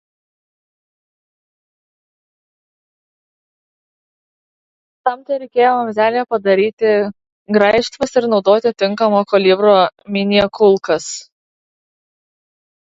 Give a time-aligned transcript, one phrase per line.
[5.09, 6.95] Tam tereikėjo vamzdyje padaryti
[7.59, 9.77] graižtvas ir naudoti tinkamo kalibro
[10.17, 11.15] Minjė kulkas.